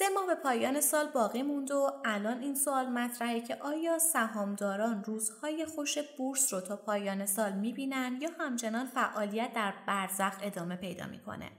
[0.00, 5.04] سه ماه به پایان سال باقی موند و الان این سوال مطرحه که آیا سهامداران
[5.04, 11.06] روزهای خوش بورس رو تا پایان سال می‌بینن یا همچنان فعالیت در برزخ ادامه پیدا
[11.06, 11.50] می‌کنه؟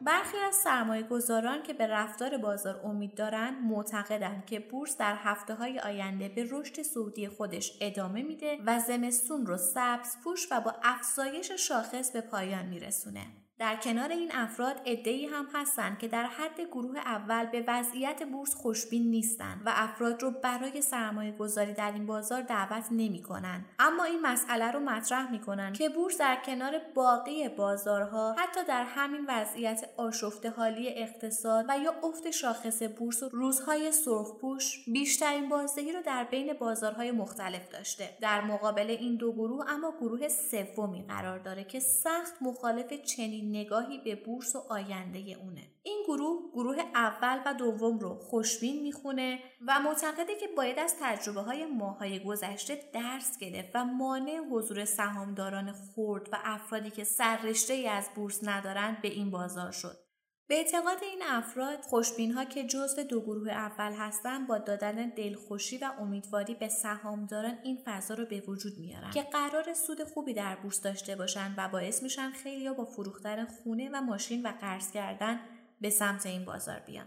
[0.00, 5.54] برخی از سرمایه گذاران که به رفتار بازار امید دارند معتقدند که بورس در هفته
[5.54, 10.74] های آینده به رشد سعودی خودش ادامه میده و زمستون رو سبز پوش و با
[10.82, 13.26] افزایش شاخص به پایان میرسونه.
[13.58, 18.54] در کنار این افراد عدهای هم هستند که در حد گروه اول به وضعیت بورس
[18.54, 23.66] خوشبین نیستند و افراد رو برای سرمایه گذاری در این بازار دعوت نمی کنند.
[23.78, 28.84] اما این مسئله رو مطرح می کنند که بورس در کنار باقی بازارها حتی در
[28.84, 35.92] همین وضعیت آشفته حالی اقتصاد و یا افت شاخص بورس و روزهای سرخپوش بیشترین بازدهی
[35.92, 38.16] رو در بین بازارهای مختلف داشته.
[38.20, 43.98] در مقابل این دو گروه اما گروه سومی قرار داره که سخت مخالف چنین نگاهی
[43.98, 45.62] به بورس و آینده اونه.
[45.82, 51.40] این گروه گروه اول و دوم رو خوشبین می‌خونه و معتقده که باید از تجربه
[51.40, 58.08] های ماهای گذشته درس گرفت و مانع حضور سهامداران خرد و افرادی که سررشته از
[58.14, 60.07] بورس ندارند به این بازار شد.
[60.48, 65.78] به اعتقاد این افراد خوشبین ها که جزو دو گروه اول هستند با دادن دلخوشی
[65.78, 70.56] و امیدواری به سهامداران این فضا رو به وجود میارن که قرار سود خوبی در
[70.56, 75.40] بورس داشته باشند و باعث میشن خیلی با فروختن خونه و ماشین و قرض کردن
[75.80, 77.06] به سمت این بازار بیان.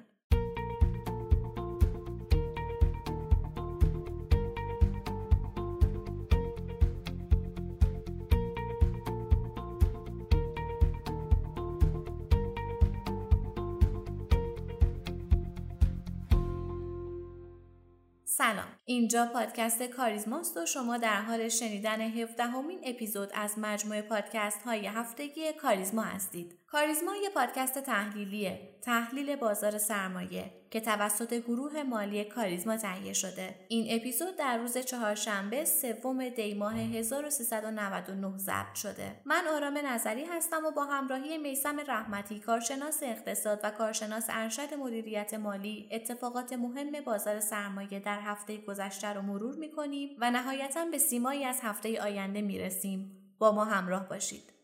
[18.42, 18.68] سلام.
[18.86, 25.54] اینجا پادکست کاریزماست و شما در حال شنیدن هفدهمین اپیزود از مجموعه پادکست های هفتگی
[25.54, 26.61] کاریزما هستید.
[26.72, 33.56] کاریزما یه پادکست تحلیلیه تحلیل بازار سرمایه که توسط گروه مالی کاریزما تهیه شده.
[33.68, 39.22] این اپیزود در روز چهارشنبه سوم دی ماه 1399 ضبط شده.
[39.26, 45.34] من آرام نظری هستم و با همراهی میسم رحمتی کارشناس اقتصاد و کارشناس ارشد مدیریت
[45.34, 51.46] مالی اتفاقات مهم بازار سرمایه در هفته گذشته رو مرور می‌کنیم و نهایتا به سیمایی
[51.46, 53.18] از هفته آینده می‌رسیم.
[53.40, 54.61] با ما همراه باشید.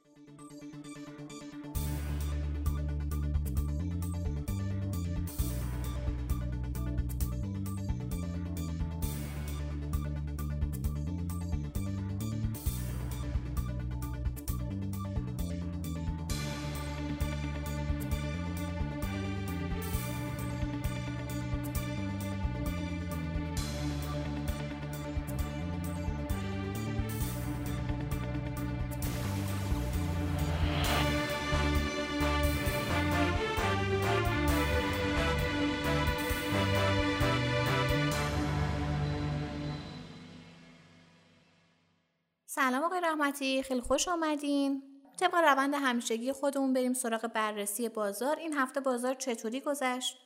[42.58, 44.82] سلام آقای رحمتی خیلی خوش آمدین
[45.20, 48.36] طبق روند همیشگی خودمون بریم سراغ بررسی بازار.
[48.36, 50.18] این هفته بازار چطوری گذشت؟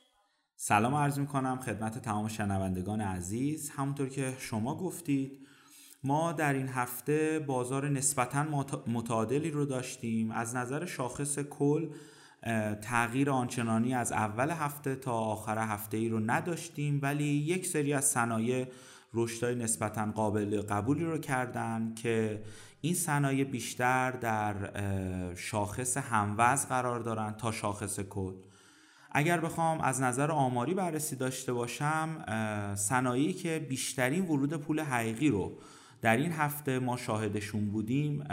[0.56, 3.70] سلام عرض می کنم خدمت تمام شنوندگان عزیز.
[3.70, 5.46] همونطور که شما گفتید
[6.04, 8.42] ما در این هفته بازار نسبتا
[8.86, 10.30] متعادلی رو داشتیم.
[10.30, 11.88] از نظر شاخص کل
[12.82, 18.04] تغییر آنچنانی از اول هفته تا آخر هفته ای رو نداشتیم ولی یک سری از
[18.04, 18.66] صنایع
[19.14, 22.42] رشدهای نسبتا قابل قبولی رو کردن که
[22.80, 24.54] این صنایع بیشتر در
[25.34, 28.34] شاخص هموز قرار دارن تا شاخص کل.
[29.12, 32.24] اگر بخوام از نظر آماری بررسی داشته باشم
[32.76, 35.58] صنایعی که بیشترین ورود پول حقیقی رو
[36.00, 38.24] در این هفته ما شاهدشون بودیم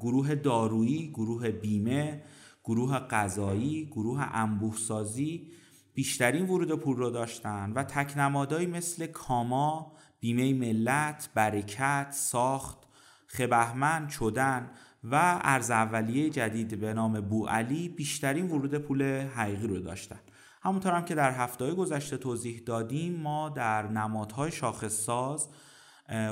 [0.00, 2.22] گروه دارویی، گروه بیمه،
[2.64, 5.50] گروه غذایی، گروه انبوهسازی
[5.94, 12.78] بیشترین ورود پول رو داشتن و تکنمادایی مثل کاما، بیمه ملت، برکت، ساخت،
[13.26, 14.70] خبهمن، چدن
[15.04, 20.18] و ارز اولیه جدید به نام بو علی بیشترین ورود پول حقیقی رو داشتن.
[20.62, 25.48] همونطور هم که در هفته گذشته توضیح دادیم ما در نمادهای شاخص ساز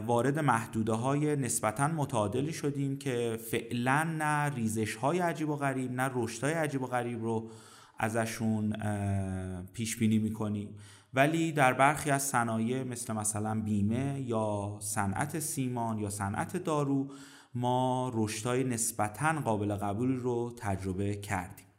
[0.07, 6.11] وارد محدوده های نسبتا متعادلی شدیم که فعلا نه ریزش های عجیب و غریب نه
[6.15, 7.51] رشد های عجیب و غریب رو
[7.99, 8.73] ازشون
[9.73, 10.75] پیش بینی می‌کنیم.
[11.15, 17.09] ولی در برخی از صنایع مثل مثلا بیمه یا صنعت سیمان یا صنعت دارو
[17.55, 21.70] ما رشدهای نسبتا قابل قبول رو تجربه کردیم.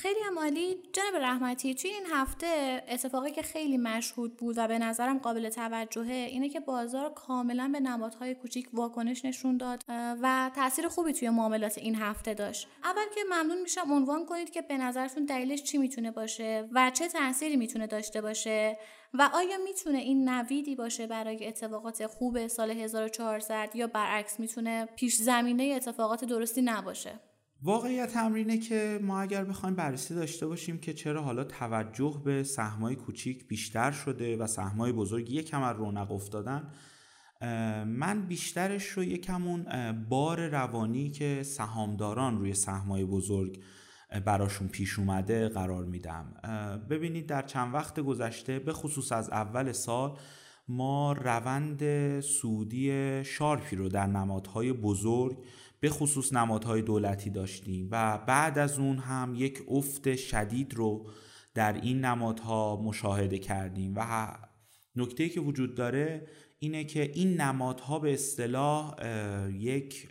[0.00, 4.78] خیلی هم عالی جناب رحمتی توی این هفته اتفاقی که خیلی مشهود بود و به
[4.78, 9.84] نظرم قابل توجهه اینه که بازار کاملا به نمادهای کوچیک واکنش نشون داد
[10.22, 12.68] و تاثیر خوبی توی معاملات این هفته داشت.
[12.84, 17.08] اول که ممنون میشم عنوان کنید که به نظرتون دلیلش چی می‌تونه باشه و چه
[17.08, 18.78] تاثیری می‌تونه داشته باشه
[19.14, 25.16] و آیا می‌تونه این نویدی باشه برای اتفاقات خوب سال 1400 یا برعکس می‌تونه پیش
[25.16, 27.29] زمینه اتفاقات درستی نباشه.
[27.62, 32.96] واقعیت تمرینه که ما اگر بخوایم بررسی داشته باشیم که چرا حالا توجه به سهمای
[32.96, 36.70] کوچیک بیشتر شده و سهمای بزرگ یکم از رونق افتادن
[37.86, 39.66] من بیشترش رو یکمون
[40.08, 43.62] بار روانی که سهامداران روی سهمای بزرگ
[44.24, 46.34] براشون پیش اومده قرار میدم.
[46.90, 50.18] ببینید در چند وقت گذشته به خصوص از اول سال
[50.68, 55.38] ما روند سودی شارپی رو در نمادهای بزرگ
[55.80, 61.10] به خصوص نمادهای دولتی داشتیم و بعد از اون هم یک افت شدید رو
[61.54, 64.28] در این نمادها مشاهده کردیم و
[64.96, 66.26] نکته که وجود داره
[66.58, 68.94] اینه که این نمادها به اصطلاح
[69.52, 70.08] یک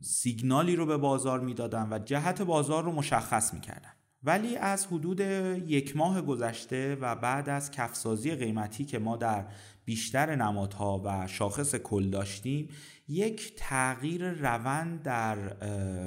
[0.00, 3.92] سیگنالی رو به بازار می‌دادن و جهت بازار رو مشخص می‌کردن.
[4.22, 5.20] ولی از حدود
[5.66, 9.46] یک ماه گذشته و بعد از کفسازی قیمتی که ما در
[9.84, 12.68] بیشتر نمادها و شاخص کل داشتیم
[13.08, 15.56] یک تغییر روند در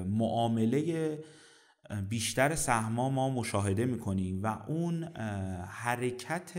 [0.04, 1.20] معامله
[2.10, 5.04] بیشتر سهما ما مشاهده می‌کنیم و اون
[5.68, 6.54] حرکت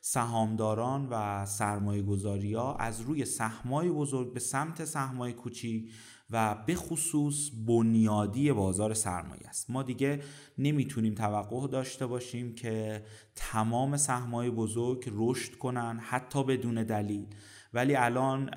[0.00, 5.92] سهامداران و سرمایه گذاری ها از روی سهمای بزرگ به سمت سهمای کوچیک
[6.32, 9.70] و به خصوص بنیادی بازار سرمایه است.
[9.70, 10.20] ما دیگه
[10.58, 13.02] نمی‌تونیم توقع داشته باشیم که
[13.34, 17.26] تمام سهمای بزرگ رشد کنن حتی بدون دلیل.
[17.74, 18.50] ولی الان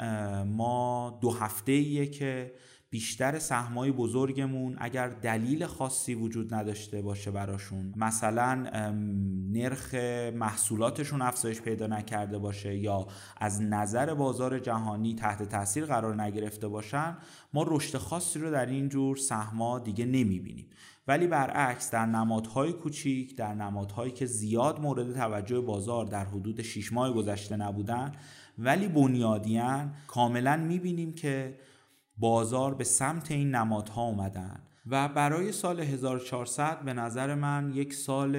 [0.44, 2.54] ما دو هفته ایه که
[2.95, 8.56] بیشتر سهمای بزرگمون اگر دلیل خاصی وجود نداشته باشه براشون مثلا
[9.51, 9.94] نرخ
[10.36, 13.07] محصولاتشون افزایش پیدا نکرده باشه یا
[13.38, 17.18] از نظر بازار جهانی تحت تاثیر قرار نگرفته باشن
[17.53, 20.65] ما رشد خاصی رو در این جور سهما دیگه نمی‌بینیم.
[21.07, 26.94] ولی برعکس در نمادهای کوچیک در نمادهایی که زیاد مورد توجه بازار در حدود 6
[26.94, 28.12] ماه گذشته نبودن
[28.57, 31.56] ولی بنیادیان کاملا می‌بینیم که
[32.18, 34.62] بازار به سمت این نمادها اومدن.
[34.88, 38.38] و برای سال 1400 به نظر من یک سال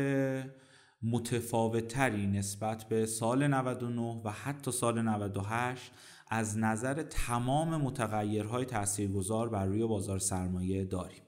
[1.03, 5.93] متفاوتتری نسبت به سال 99 و حتی سال 98
[6.29, 11.26] از نظر تمام متغیرهای تاثیرگذار بر روی بازار سرمایه داریم.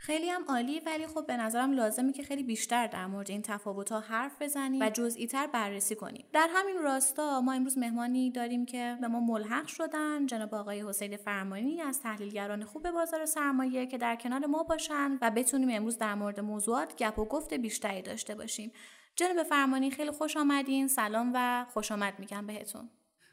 [0.00, 3.92] خیلی هم عالی ولی خب به نظرم لازمه که خیلی بیشتر در مورد این تفاوت
[3.92, 6.26] ها حرف بزنیم و جزئی تر بررسی کنیم.
[6.32, 10.26] در همین راستا ما امروز مهمانی داریم که به ما ملحق شدن.
[10.26, 15.30] جناب آقای حسین فرمانی از تحلیلگران خوب بازار سرمایه که در کنار ما باشن و
[15.30, 18.72] بتونیم امروز در مورد موضوعات گپ و گفت بیشتری داشته باشیم.
[19.16, 20.88] جناب فرمانی خیلی خوش آمدین.
[20.88, 22.90] سلام و خوش آمد میگم بهتون.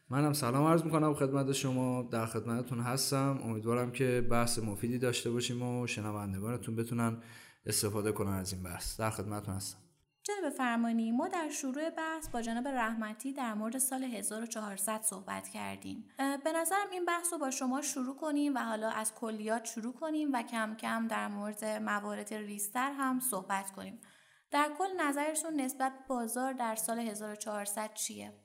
[0.09, 3.39] منم سلام عرض می‌کنم خدمت شما در خدمتتون هستم.
[3.43, 7.17] امیدوارم که بحث مفیدی داشته باشیم و شنوندگانتون بتونن
[7.65, 8.99] استفاده کنن از این بحث.
[8.99, 9.77] در خدمتتون هستم.
[10.23, 16.05] جناب فرمانی ما در شروع بحث با جناب رحمتی در مورد سال 1400 صحبت کردیم.
[16.17, 20.33] به نظرم این بحث رو با شما شروع کنیم و حالا از کلیات شروع کنیم
[20.33, 23.99] و کم کم در مورد موارد ریستر هم صحبت کنیم.
[24.51, 28.44] در کل نظرتون نسبت بازار در سال 1400 چیه؟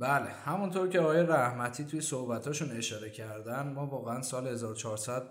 [0.00, 5.22] بله همونطور که آقای رحمتی توی صحبتاشون اشاره کردن ما واقعا سال 1400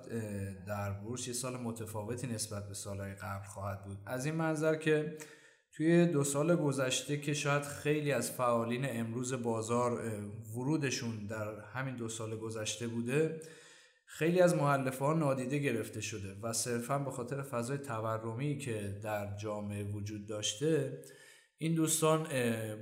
[0.68, 3.98] در بورس یه سال متفاوتی نسبت به سالهای قبل خواهد بود.
[4.06, 5.18] از این منظر که
[5.71, 10.01] توی دو سال گذشته که شاید خیلی از فعالین امروز بازار
[10.55, 13.41] ورودشون در همین دو سال گذشته بوده
[14.05, 19.84] خیلی از معلفان نادیده گرفته شده و صرفا به خاطر فضای تورمی که در جامعه
[19.84, 21.01] وجود داشته
[21.62, 22.28] این دوستان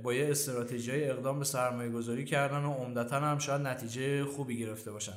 [0.02, 4.92] با یه استراتژی اقدام به سرمایه گذاری کردن و عمدتا هم شاید نتیجه خوبی گرفته
[4.92, 5.16] باشن.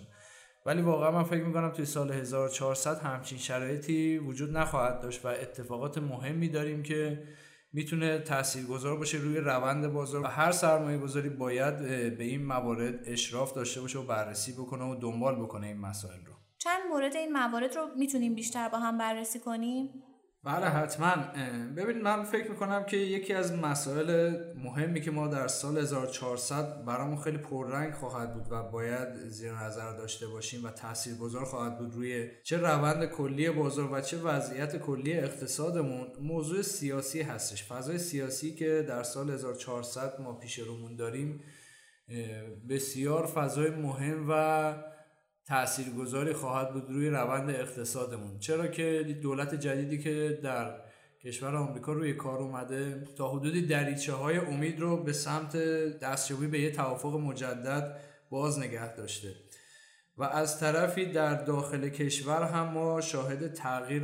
[0.66, 5.98] ولی واقعا من فکر می‌کنم توی سال 1400 همچین شرایطی وجود نخواهد داشت و اتفاقات
[5.98, 7.24] مهمی داریم که
[7.74, 10.22] می‌تونه تاثیرگذار باشه روی روند بازار.
[10.24, 11.80] و هر سرمایه گذاری باید
[12.18, 16.34] به این موارد اشراف داشته باشه و بررسی بکنه و دنبال بکنه این مسائل رو.
[16.58, 19.90] چند مورد این موارد رو می‌تونیم بیشتر با هم بررسی کنیم؟
[20.44, 21.16] بله حتما.
[21.76, 27.18] ببینید من فکر می‌کنم که یکی از مسائل مهمی که ما در سال 1400 برامون
[27.18, 32.30] خیلی پررنگ خواهد بود و باید زیر نظر داشته باشیم و تاثیرگذار خواهد بود روی
[32.44, 37.64] چه روند کلی بازار و چه وضعیت کلی اقتصادمون موضوع سیاسی هستش.
[37.64, 41.44] فضای سیاسی که در سال 1400 ما پیش رومون داریم
[42.70, 44.74] بسیار فضای مهم و
[45.52, 48.40] تاثیرگذاری خواهد بود روی روند اقتصادمون.
[48.40, 50.82] چرا که دولت جدیدی که در
[51.24, 55.58] کشور آمریکا روی کار اومده تا حدودی دریچه های امید رو به سمت
[56.00, 57.98] دستیابی به یه توافق مجدد
[58.30, 59.36] باز نگه داشته.
[60.18, 64.04] و از طرفی در داخل کشور هم ما شاهد تغییر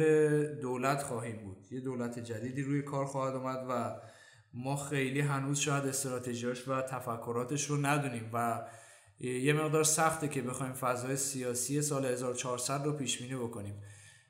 [0.53, 1.71] دولت خواهیم بود.
[1.71, 3.95] یه دولت جدیدی روی کار خواهد اومد و
[4.53, 8.67] ما خیلی هنوز شاید استراتژیاش و تفکراتش رو ندونیم و
[9.19, 13.75] یه مقدار سخته که بخوایم فضای سیاسی سال 1400 رو پیش بینی بکنیم.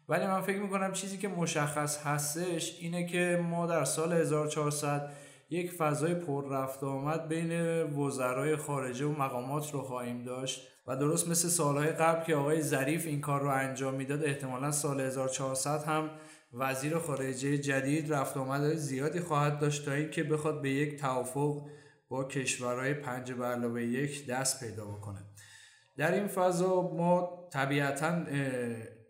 [0.10, 5.12] ولی من فکر می‌کنم چیزی که مشخص هستش اینه که ما در سال 1400
[5.50, 11.27] یک فضای پر رفت آمد بین وزرای خارجه و مقامات رو خواهیم داشت و درست
[11.27, 16.10] مثل سالهای قبل که آقای ظریف این کار رو انجام می‌داد احتمالا سال 1400 هم
[16.53, 18.74] وزیر خارجه جدید رفت آمد.
[18.74, 21.62] زیادی خواهد داشت تا اینکه بخواد به یک توافق
[22.09, 25.25] با کشورهای پنج به علاوه یک دست پیدا بکنه.
[25.97, 28.23] در این فضا ما طبیعتا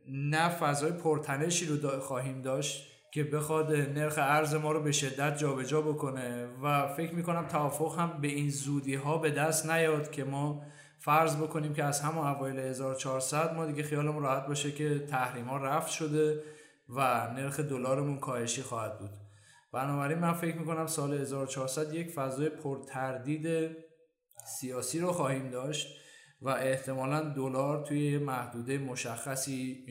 [0.08, 5.82] نه فضای پرتنشی رو خواهیم داشت که بخواد نرخ ارز ما رو به شدت جابجا
[5.82, 10.64] بکنه و فکر می‌کنم توافق هم به این زودی ها به دست نیاد که ما
[11.00, 15.58] فرض بکنیم که از همون اوایل 1400 ما دیگه خیالمون راحت باشه که تحریم ها
[15.58, 16.44] رفت شده
[16.90, 19.27] و نرخ دلارمون کاهشی خواهد بود.
[19.72, 23.76] بنابراین من فکر می‌کنم سال 1400 یک فضای پرتردید
[24.60, 25.88] سیاسی رو خواهیم داشت
[26.42, 29.86] و احتمالا دلار توی محدوده مشخصی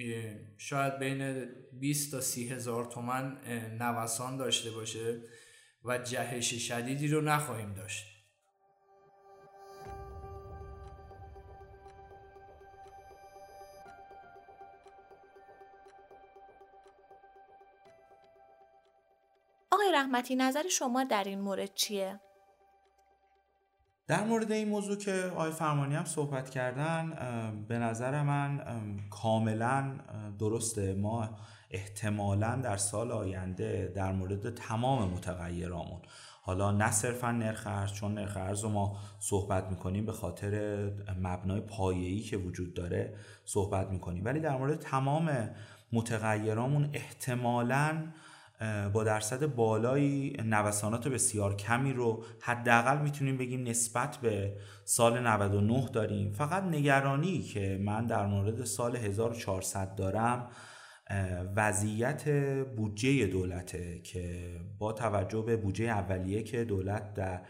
[0.58, 1.48] شاید بین
[1.80, 3.36] 20 تا 30 هزار تومن
[3.80, 5.22] نوسان داشته باشه
[5.84, 8.15] و جهش شدیدی رو نخواهیم داشت.
[19.76, 22.20] آقای رحمتی نظر شما در این مورد چیه؟
[24.06, 27.12] در مورد این موضوع که آقای فرمانی هم صحبت کردن
[27.68, 28.60] به نظر من
[29.10, 29.92] کاملا
[30.38, 31.28] درسته ما
[31.70, 36.00] احتمالا در سال آینده در مورد تمام متغیرامون
[36.42, 40.84] حالا نه صرفا نرخ ارز چون نرخ ارز رو ما صحبت می‌کنیم به خاطر
[41.20, 43.14] مبنای پایه‌ای که وجود داره
[43.44, 45.50] صحبت می‌کنیم ولی در مورد تمام
[45.92, 48.02] متغیرامون احتمالاً
[48.92, 56.32] با درصد بالایی نوسانات بسیار کمی رو حداقل می‌تونیم بگیم نسبت به سال 99 داریم.
[56.32, 60.48] فقط نگرانی که من در مورد سال 1400 دارم
[61.56, 62.28] وضعیت
[62.76, 67.40] بودجه دولته که با توجه به بودجه اولیه که دولت در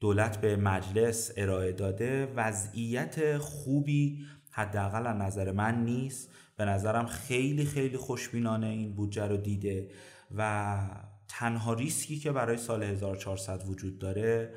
[0.00, 4.26] دولت به مجلس ارائه داده وضعیت خوبی
[4.58, 6.30] حداقل از نظر من نیست.
[6.56, 9.90] به نظرم خیلی خیلی خوشبینانه این بودجه رو دیده
[10.36, 10.76] و
[11.28, 14.54] تنها ریسکی که برای سال 1400 وجود داره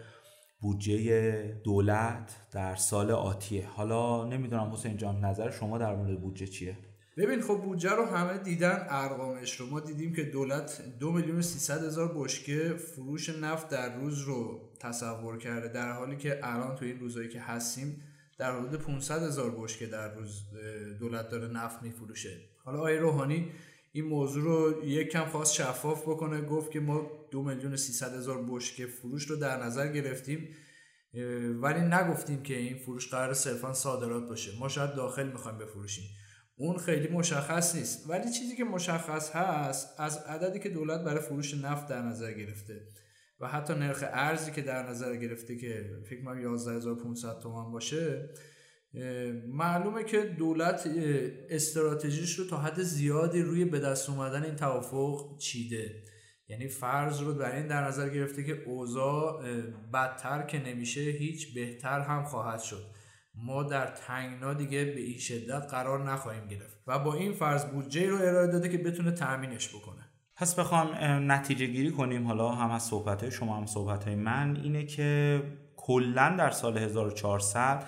[0.62, 3.68] بودجه دولت در سال آتیه.
[3.68, 6.78] حالا نمی‌دونم حسین جان نظر شما در مورد بودجه چیه؟
[7.18, 9.70] ببین خب بودجه رو همه دیدن ارقامش رو.
[9.70, 15.38] ما دیدیم که دولت دو میلیون سیصد هزار بشکه فروش نفت در روز رو تصور
[15.38, 18.04] کرده در حالی که الان تو این روزایی که هستیم
[18.42, 20.44] در حدود 500 هزار بشکه در روز
[21.00, 22.38] دولت داره نفت میفروشه.
[22.64, 23.52] حالا آقای روحانی
[23.92, 28.46] این موضوع رو یک کم خواست شفاف بکنه گفت که ما دو میلیون سیصد هزار
[28.50, 30.50] بشکه فروش رو در نظر گرفتیم
[31.62, 34.52] ولی نگفتیم که این فروش قرار صرفا صادرات باشه.
[34.60, 36.06] ما شاید داخل می‌خوایم بفروشیم.
[36.56, 38.10] اون خیلی مشخص نیست.
[38.10, 42.82] ولی چیزی که مشخص هست از عددی که دولت برای فروش نفت در نظر گرفته.
[43.42, 48.30] و حتی نرخ ارزی که در نظر گرفته که فکر کنم 11500 تومان باشه
[49.48, 50.90] معلومه که دولت
[51.50, 56.04] استراتژیش رو تا حد زیادی روی به دست اومدن این توافق چیده.
[56.48, 59.44] یعنی فرض رو در این در نظر گرفته که اوضاع
[59.94, 62.84] بدتر که نمیشه هیچ بهتر هم خواهد شد.
[63.36, 66.78] ما در تنگنا دیگه به این شدت قرار نخواهیم گرفت.
[66.88, 70.11] و با این فرض بودجه رو ارائه داده که بتونه تأمینش بکنه.
[70.42, 70.88] پس بخوام
[71.32, 74.60] نتیجه گیری کنیم حالا هم از صحبت شما هم صحبت من.
[74.64, 75.42] اینه که
[75.76, 77.84] کلا در سال 1400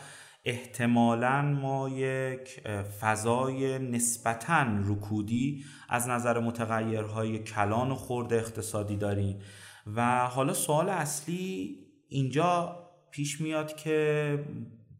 [0.46, 2.68] احتمالا ما یک
[3.00, 9.40] فضای نسبتا رکودی از نظر متغیرهای کلان و خورد اقتصادی داریم.
[9.96, 11.78] و حالا سوال اصلی
[12.10, 12.80] اینجا
[13.12, 14.40] پیش میاد که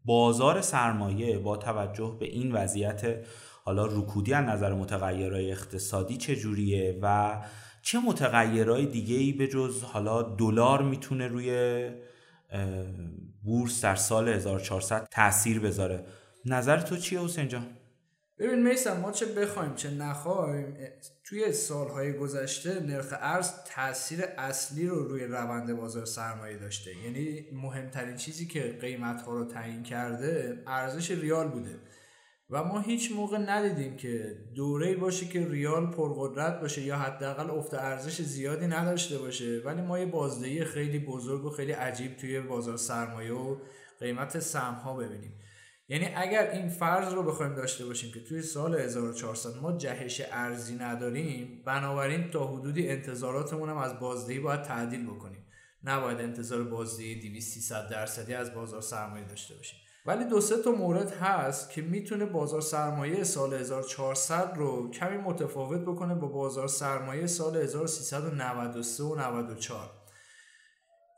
[0.04, 3.26] بازار سرمایه با توجه به این وضعیت
[3.66, 7.36] حالا رکودی از نظر متغیرهای اقتصادی چجوریه و
[7.82, 11.90] چه متغیرهای دیگه ای به جز حالا دلار می‌تونه روی
[13.44, 16.04] بورس در سال 1400 تاثیر بذاره؟
[16.44, 17.66] نظر تو چیه حسین جان؟
[18.38, 20.76] ببین میسم ما چه بخوایم چه نخوایم
[21.24, 26.90] توی سالهای گذشته نرخ ارز تاثیر اصلی رو روی روند بازار سرمایه داشته.
[27.04, 31.78] یعنی مهمترین چیزی که قیمت ها رو تعیین کرده ارزش ریال بوده.
[32.50, 37.74] و ما هیچ موقع ندیدیم که دوره باشه که ریال پرقدرت باشه یا حداقل افت
[37.74, 39.62] ارزش زیادی نداشته باشه.
[39.64, 43.56] ولی ما یه بازدهی خیلی بزرگ و خیلی عجیب توی بازار سرمایه و
[44.00, 45.40] قیمت سهم ها ببینیم.
[45.88, 50.74] یعنی اگر این فرض رو بخوایم داشته باشیم که توی سال 1400 ما جهش ارزی
[50.74, 55.46] نداریم بنابراین تا حدودی انتظاراتمون هم از بازدهی باید تعدیل بکنیم.
[55.84, 59.78] نباید انتظار بازدهی 200 300 درصدی از بازار سرمایه داشته باشیم.
[60.06, 65.80] ولی دو سه تا مورد هست که می‌تونه بازار سرمایه سال 1400 رو کمی متفاوت
[65.80, 69.90] بکنه با بازار سرمایه سال 1393 و 94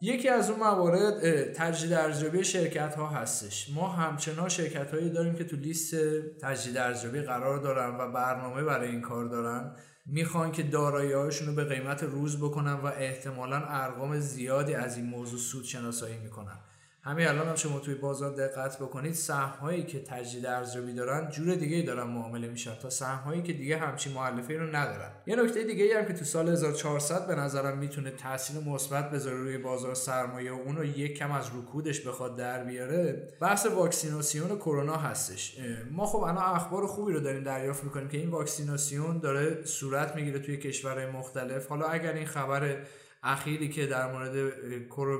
[0.01, 3.71] یکی از اون موارد تجدید ارزیابی شرکت ها هستش.
[3.75, 5.95] ما همچنان شرکت هایی داریم که تو لیست
[6.43, 9.77] تجدید ارزیابی قرار دارن و برنامه برای این کار دارن.
[10.07, 15.39] می‌خوان که دارایی رو به قیمت روز بکنن و احتمالا ارقام زیادی از این موضوع
[15.39, 16.59] سود شناسایی می‌کنن.
[17.07, 21.55] همین الان هم شما توی بازار دقت بکنید سهم هایی که تجدید ارزیابی دارن جور
[21.55, 25.11] دیگه ای دارن معامله میشن تا سهم هایی که دیگه همچین مؤلفه رو ندارن.
[25.27, 29.37] یه نکته دیگه ای هم که تو سال 1400 به نظرم می‌تونه تاثیر مثبت بذاره
[29.37, 34.97] روی بازار سرمایه و اونو یک کم از رکودش بخواد در بیاره بحث واکسیناسیون کرونا
[34.97, 35.59] هستش.
[35.91, 40.39] ما خب الان اخبار خوبی رو داریم دریافت می‌کنیم که این واکسیناسیون داره صورت می‌گیره
[40.39, 41.67] توی کشورهای مختلف.
[41.67, 42.77] حالا اگر این خبر
[43.23, 44.37] اخیری که در مورد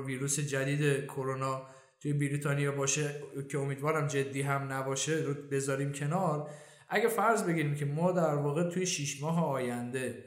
[0.05, 1.61] ویروس جدید کرونا
[2.01, 3.15] توی بریتانیا باشه
[3.51, 6.49] که امیدوارم جدی هم نباشه رو بذاریم کنار.
[6.89, 10.23] اگه فرض بگیریم که ما در واقع توی 6 ماه آینده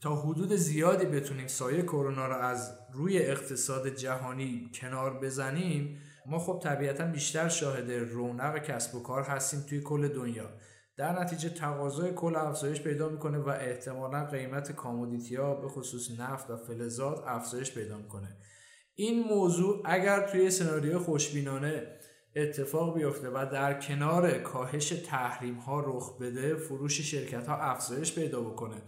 [0.00, 6.60] تا حدود زیادی بتونیم سایه کرونا رو از روی اقتصاد جهانی کنار بزنیم ما خب
[6.62, 10.50] طبیعتا بیشتر شاهد رونق کسب و کار هستیم توی کل دنیا.
[10.96, 16.50] در نتیجه تقاضای کل افزایش پیدا می‌کنه و احتمالا قیمت کامودیتی ها به خصوص نفت
[16.50, 18.36] و فلزات افزایش پیدا می‌کنه.
[18.98, 21.86] این موضوع اگر توی سناریو خوشبینانه
[22.36, 28.40] اتفاق بیفته و در کنار کاهش تحریم ها رخ بده فروش شرکت ها افزایش پیدا
[28.40, 28.82] بکنه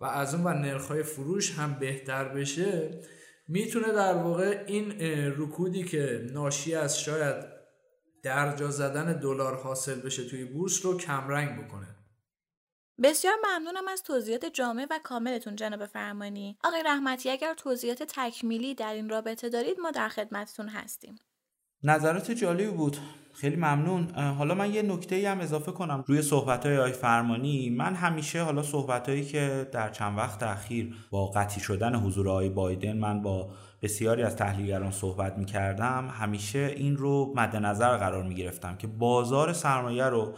[0.00, 3.00] و از اون و نرخ فروش هم بهتر بشه
[3.48, 4.92] می‌تونه در واقع این
[5.38, 7.44] رکودی که ناشی از شاید
[8.22, 11.95] درجا زدن دلار حاصل بشه توی بورس رو کمرنگ بکنه.
[13.02, 16.58] بسیار ممنونم از توضیحات جامع و کاملتون جناب فرمانی.
[16.64, 21.18] آقای رحمتی اگر توضیحات تکمیلی در این رابطه دارید ما در خدمتتون هستیم.
[21.82, 22.96] نظرات جالبی بود
[23.32, 27.94] خیلی ممنون حالا من یه نکته هم اضافه کنم روی صحبت های آی فرمانی من
[27.94, 32.96] همیشه حالا صحبت هایی که در چند وقت اخیر با قطعی شدن حضور آقای بایدن
[32.96, 33.50] من با
[33.82, 38.86] بسیاری از تحلیلگران صحبت می کردم همیشه این رو مد نظر قرار می گرفتم که
[38.86, 40.34] بازار سرمایه رو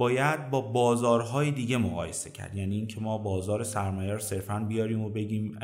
[0.00, 2.54] باید با بازارهای دیگه مقایسه کرد.
[2.54, 5.58] یعنی اینکه ما بازار سرمایه رو صرفا بیاریم و بگیم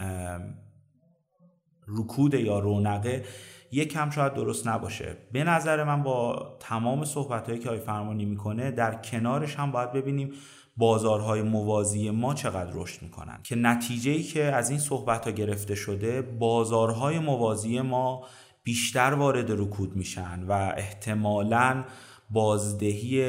[1.88, 3.24] رکود یا رونقه
[3.72, 5.16] یکم شاید درست نباشه.
[5.32, 9.92] به نظر من با تمام صحبت هایی که آی فرمانی می‌کنه در کنارش هم باید
[9.92, 10.32] ببینیم
[10.76, 13.38] بازارهای موازی ما چقدر رشد می‌کنن.
[13.42, 18.24] که نتیجه ای که از این صحبت ها گرفته شده بازارهای موازی ما
[18.62, 21.84] بیشتر وارد رکود میشن و احتمالا
[22.30, 23.22] بازدهی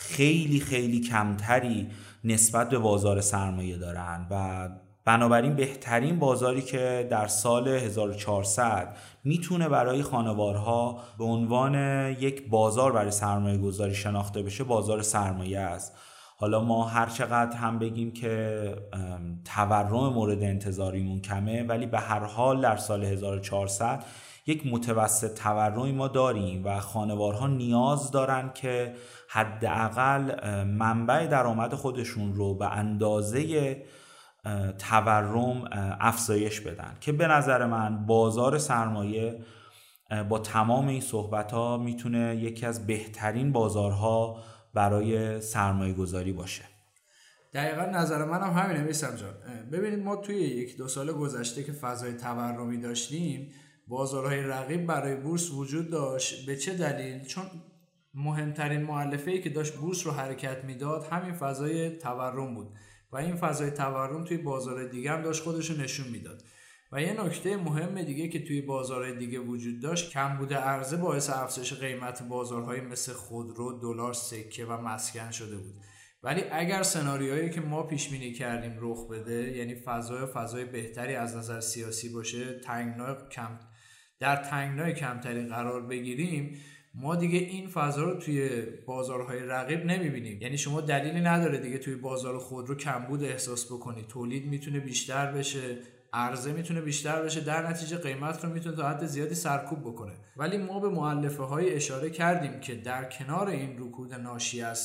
[0.00, 1.90] خیلی خیلی کمتری
[2.24, 4.68] نسبت به بازار سرمایه دارن و
[5.04, 11.74] بنابراین بهترین بازاری که در سال 1400 می‌تونه برای خانوارها به عنوان
[12.10, 15.96] یک بازار برای سرمایه گذاری شناخته بشه بازار سرمایه است.
[16.40, 18.74] حالا ما هر چقدر هم بگیم که
[19.44, 24.04] تورم مورد انتظاریمون کمه ولی به هر حال در سال 1400
[24.46, 28.94] یک متوسط تورمی ما داریم و خانوارها نیاز دارن که
[29.28, 30.32] حداقل
[30.64, 33.76] منبع درآمد خودشون رو به اندازه
[34.78, 35.64] تورم
[36.00, 36.96] افزایش بدن.
[37.00, 39.40] که به نظر من بازار سرمایه
[40.28, 44.36] با تمام این صحبت ها می‌تونه یکی از بهترین بازارها
[44.78, 46.62] برای سرمایه گذاری باشه.
[47.52, 49.34] دقیقا نظر من هم همینه میسم جان.
[49.72, 53.52] ببینید ما توی یک دو سال گذشته که فضای تورمی داشتیم
[53.88, 56.46] بازارهای رقیب برای بورس وجود داشت.
[56.46, 57.44] به چه دلیل؟ چون
[58.14, 62.68] مهمترین معلفه که داشت بورس رو حرکت می‌داد همین فضای تورم بود.
[63.12, 66.42] و این فضای تورم توی بازار دیگه هم داشت خودش رو نشون می‌داد.
[66.92, 71.30] و یه نکته مهم دیگه که توی بازارهای دیگه وجود داشت کم بوده عرضه باعث
[71.30, 75.74] افزایش قیمت بازارهای مثل خودرو، دلار، سکه و مسکن شده بود.
[76.22, 81.36] ولی اگر سناریوهایی که ما پیش بینی کردیم رخ بده یعنی فضای فضای بهتری از
[81.36, 83.58] نظر سیاسی باشه تنگنای کم
[84.20, 86.58] در تنگنای کمتری قرار بگیریم
[86.94, 90.42] ما دیگه این فضا رو توی بازارهای رقیب نمی‌بینیم.
[90.42, 95.32] یعنی شما دلیلی نداره دیگه توی بازار خود رو کمبود احساس بکنید تولید می‌تونه بیشتر
[95.32, 95.78] بشه.
[96.12, 100.12] عرضه می‌تونه بیشتر بشه در نتیجه قیمت رو می‌تونه تا حد زیادی سرکوب بکنه.
[100.36, 104.78] ولی ما به معلفه های اشاره کردیم که در کنار این رکود ناشی از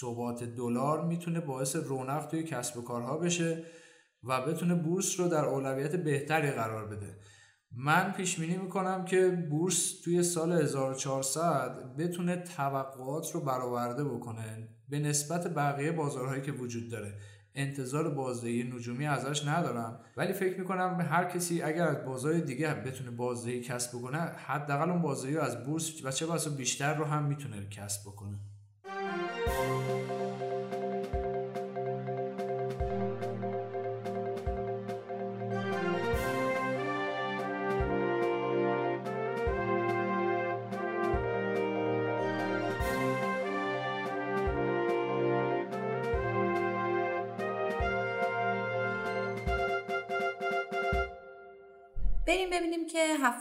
[0.00, 3.64] ثبات دلار می‌تونه باعث رونق توی کسب و کارها بشه
[4.24, 7.16] و بتونه بورس رو در اولویت بهتری قرار بده.
[7.76, 14.98] من پیش بینی می‌کنم که بورس توی سال 1400 بتونه توقعات رو برآورده بکنه به
[14.98, 17.18] نسبت بقیه بازارهایی که وجود داره.
[17.54, 20.00] انتظار بازدهی نجومی ازش ندارم.
[20.16, 25.02] ولی فکر می‌کنم هر کسی اگر از بازار دیگه بتونه بازدهی کسب بکنه حداقل اون
[25.02, 28.38] بازدهی از بورس و چه بسا بیشتر رو هم می‌تونه کسب بکنه.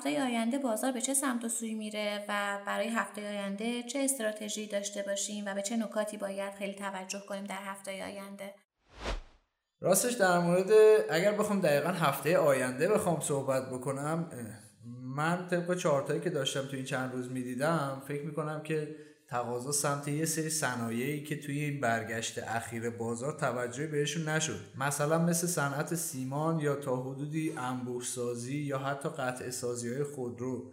[0.01, 4.67] هفته آینده بازار به چه سمت و سوی میره و برای هفته آینده چه استراتژی
[4.67, 8.53] داشته باشیم و به چه نکاتی باید خیلی توجه کنیم در هفته آینده؟
[9.81, 10.71] راستش در مورد
[11.09, 14.29] اگر بخوام دقیقا هفته آینده بخوام صحبت بکنم
[15.15, 18.95] من طبق چارتایی که داشتم تو این چند روز می‌دیدم فکر می‌کنم که
[19.31, 24.59] تقاضا سمت یه سری صنایعی که توی این برگشت اخیر بازار توجهی بهشون نشد.
[24.77, 28.03] مثلا مثل صنعت سیمان یا تا حدودی انبوه
[28.47, 30.71] یا حتی قطع سازی های خودرو.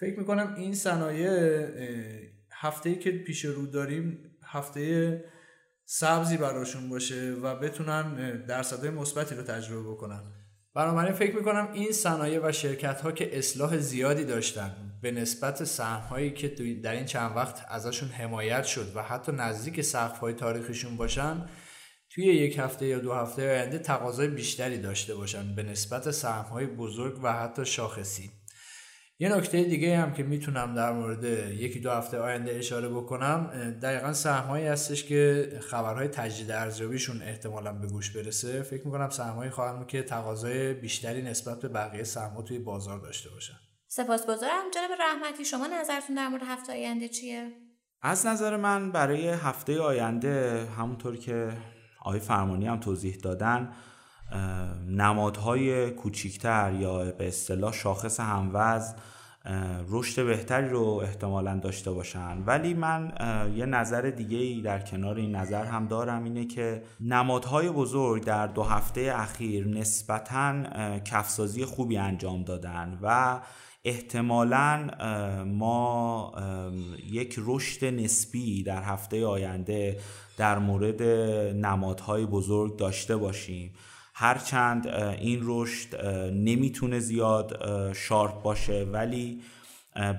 [0.00, 1.66] فکر می‌کنم این صنایع
[2.52, 5.24] هفته که پیش رو داریم هفته
[5.84, 10.22] سبزی براشون باشه و بتونن درصدهای مثبتی رو تجربه بکنن.
[10.74, 16.00] بنابراین فکر می‌کنم این صنایع و شرکت ها که اصلاح زیادی داشتن به نسبت سهم
[16.00, 16.48] هایی که
[16.82, 21.48] در این چند وقت ازشون حمایت شد و حتی نزدیک سقف های تاریخیشون باشن
[22.10, 26.66] توی یک هفته یا دو هفته آینده تقاضای بیشتری داشته باشن به نسبت سهم های
[26.66, 28.30] بزرگ و حتی شاخصی.
[29.18, 34.12] یه نکته دیگه هم که می‌تونم در مورد یکی دو هفته آینده اشاره بکنم دقیقا
[34.12, 38.62] سهمهایی هستش که خبرهای تجدید ارزیابیشون احتمالا به گوش برسه.
[38.62, 43.63] فکر می‌کنم سهمهایی خواهم که تقاضای بیشتری نسبت به بقیه سهمها توی بازار داشته باشن.
[43.96, 44.70] سپاسگزارم.
[44.74, 47.52] جناب رحمتی شما نظرتون در مورد هفته آینده چیه؟
[48.02, 51.52] از نظر من برای هفته آینده همونطور که
[52.00, 53.72] آقای فرمانی هم توضیح دادن
[54.88, 58.94] نمادهای کوچیکتر یا به اصطلاح شاخص هموز
[59.88, 62.42] رشد بهتری رو احتمالا داشته باشن.
[62.46, 63.12] ولی من
[63.56, 68.46] یه نظر دیگه ای در کنار این نظر هم دارم اینه که نمادهای بزرگ در
[68.46, 70.62] دو هفته اخیر نسبتا
[70.98, 73.40] کفسازی خوبی انجام دادن و
[73.84, 74.90] احتمالا
[75.46, 76.32] ما
[77.12, 80.00] یک رشد نسبی در هفته آینده
[80.36, 81.02] در مورد
[81.56, 83.74] نمادهای بزرگ داشته باشیم.
[84.14, 87.58] هرچند این رشد نمی‌تونه زیاد
[87.92, 89.42] شارپ باشه ولی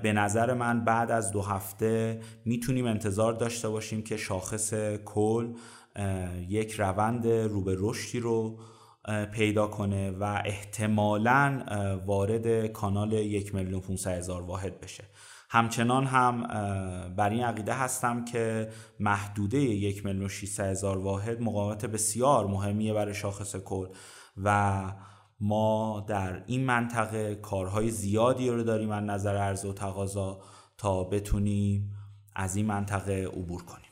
[0.02, 4.74] به نظر من بعد از دو هفته می‌تونیم انتظار داشته باشیم که شاخص
[5.04, 5.52] کل
[6.48, 8.58] یک روند رو به رشدی رو
[9.32, 11.62] پیدا کنه و احتمالا
[12.06, 15.04] وارد کانال یک میلیون هزار واحد بشه.
[15.48, 16.42] همچنان هم
[17.16, 18.68] بر این عقیده هستم که
[19.00, 23.88] محدوده یک میلیون هزار واحد مقاومت بسیار مهمیه برای شاخص کل
[24.44, 24.82] و
[25.40, 30.40] ما در این منطقه کارهای زیادی رو داریم از نظر عرضه و تقاضا
[30.78, 31.92] تا بتونیم
[32.34, 33.90] از این منطقه عبور کنیم.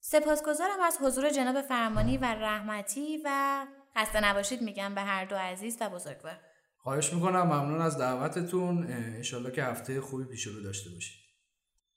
[0.00, 5.78] سپاسگزارم از حضور جناب فرمانی و رحمتی و خسته نباشید میگم به هر دو عزیز
[5.80, 6.38] و بزرگوار.
[6.76, 8.86] خواهش می‌کنم ممنون از دعوتتون.
[8.92, 11.20] انشالله که هفته خوبی پیش رو داشته باشید.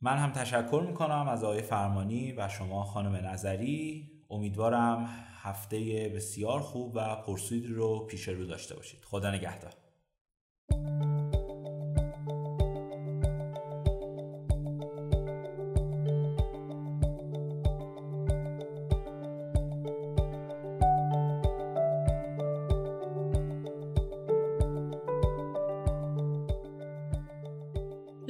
[0.01, 4.11] من هم تشکر می‌کنم از آقای فرمانی و شما خانم نظری.
[4.29, 5.09] امیدوارم
[5.41, 9.03] هفته بسیار خوب و پرسودی رو پیش رو داشته باشید.
[9.03, 9.73] خدا نگهدار.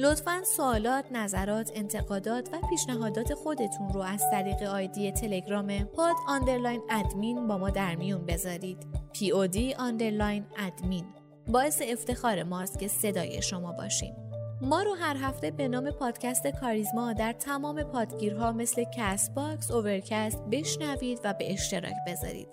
[0.02, 7.46] لطفا سوالات، نظرات، انتقادات و پیشنهادات خودتون رو از طریق آیدی تلگرام pod underline admin
[7.46, 8.86] با ما در میون بذارید.
[9.14, 11.04] POD underline admin
[11.48, 14.16] باعث افتخار ماست که صدای شما باشیم.
[14.62, 21.20] ما رو هر هفته به نام پادکست کاریزما در تمام پادگیرها مثل Castbox، Overcast بشنوید
[21.24, 22.48] و به اشتراک بذارید.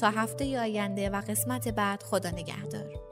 [0.00, 3.05] تا هفته آینده و قسمت بعد خدا نگهدار.